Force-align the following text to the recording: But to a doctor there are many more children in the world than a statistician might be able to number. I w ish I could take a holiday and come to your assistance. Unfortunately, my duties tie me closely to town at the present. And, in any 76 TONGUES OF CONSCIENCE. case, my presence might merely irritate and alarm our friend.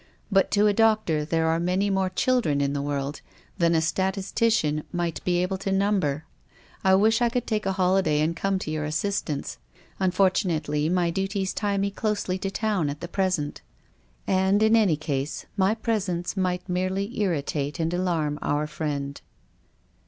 But 0.31 0.49
to 0.53 0.65
a 0.65 0.73
doctor 0.73 1.23
there 1.23 1.45
are 1.45 1.59
many 1.59 1.91
more 1.91 2.09
children 2.09 2.59
in 2.59 2.73
the 2.73 2.81
world 2.81 3.21
than 3.59 3.75
a 3.75 3.81
statistician 3.83 4.83
might 4.91 5.23
be 5.23 5.37
able 5.43 5.59
to 5.59 5.71
number. 5.71 6.25
I 6.83 6.89
w 6.93 7.05
ish 7.05 7.21
I 7.21 7.29
could 7.29 7.45
take 7.45 7.67
a 7.67 7.73
holiday 7.73 8.19
and 8.21 8.35
come 8.35 8.57
to 8.57 8.71
your 8.71 8.83
assistance. 8.83 9.59
Unfortunately, 9.99 10.89
my 10.89 11.11
duties 11.11 11.53
tie 11.53 11.77
me 11.77 11.91
closely 11.91 12.39
to 12.39 12.49
town 12.49 12.89
at 12.89 12.99
the 12.99 13.07
present. 13.07 13.61
And, 14.25 14.63
in 14.63 14.75
any 14.75 14.95
76 14.95 15.05
TONGUES 15.05 15.05
OF 15.05 15.05
CONSCIENCE. 15.05 15.41
case, 15.41 15.47
my 15.55 15.75
presence 15.75 16.35
might 16.35 16.67
merely 16.67 17.19
irritate 17.21 17.79
and 17.79 17.93
alarm 17.93 18.39
our 18.41 18.65
friend. 18.65 19.21